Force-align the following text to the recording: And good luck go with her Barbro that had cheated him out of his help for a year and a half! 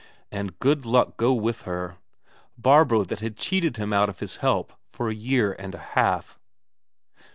And 0.31 0.57
good 0.57 0.83
luck 0.83 1.15
go 1.17 1.31
with 1.35 1.61
her 1.61 1.97
Barbro 2.57 3.03
that 3.03 3.19
had 3.19 3.37
cheated 3.37 3.77
him 3.77 3.93
out 3.93 4.09
of 4.09 4.19
his 4.19 4.37
help 4.37 4.73
for 4.89 5.09
a 5.09 5.13
year 5.13 5.53
and 5.53 5.75
a 5.75 5.93
half! 5.93 6.39